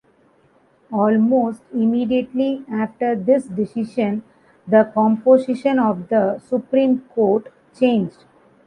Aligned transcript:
Almost 0.91 1.61
immediately 1.71 2.65
after 2.71 3.15
this 3.15 3.45
decision, 3.45 4.23
the 4.67 4.89
composition 4.95 5.77
of 5.77 6.07
the 6.09 6.39
Supreme 6.39 7.01
Court 7.01 7.53
changed. 7.77 8.25